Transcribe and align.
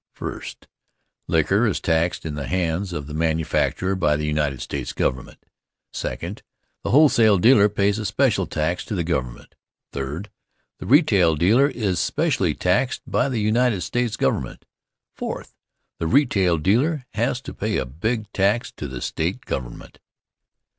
First, 0.15 0.67
liquor 1.27 1.67
is 1.67 1.79
taxed 1.79 2.25
in 2.25 2.33
the 2.33 2.47
hands 2.47 2.91
of 2.91 3.05
the 3.05 3.13
manufacturer 3.13 3.93
by 3.95 4.15
the 4.15 4.25
United 4.25 4.59
States 4.59 4.93
Government; 4.93 5.37
second, 5.93 6.41
the 6.83 6.89
wholesale 6.89 7.37
dealer 7.37 7.69
pays 7.69 7.99
a 7.99 8.05
special 8.07 8.47
tax 8.47 8.83
to 8.85 8.95
the 8.95 9.03
government; 9.03 9.53
third, 9.91 10.31
the 10.79 10.87
retail 10.87 11.35
dealer 11.35 11.67
is 11.69 11.99
specially 11.99 12.55
taxed 12.55 13.01
by 13.05 13.29
the 13.29 13.39
United 13.41 13.81
States 13.81 14.17
Government; 14.17 14.65
fourth, 15.13 15.53
the 15.99 16.07
retail 16.07 16.57
dealer 16.57 17.05
has 17.13 17.39
to 17.41 17.53
pay 17.53 17.77
a 17.77 17.85
big 17.85 18.25
tax 18.33 18.71
to 18.77 18.87
the 18.87 19.01
State 19.01 19.45
government. 19.45 19.99